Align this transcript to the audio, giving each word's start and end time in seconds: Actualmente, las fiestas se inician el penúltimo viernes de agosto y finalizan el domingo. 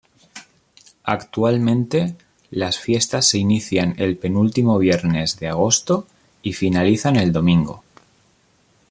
Actualmente, 1.03 2.15
las 2.49 2.79
fiestas 2.79 3.27
se 3.27 3.37
inician 3.37 3.93
el 3.99 4.17
penúltimo 4.17 4.79
viernes 4.79 5.37
de 5.39 5.47
agosto 5.47 6.07
y 6.41 6.53
finalizan 6.53 7.17
el 7.17 7.31
domingo. 7.31 7.83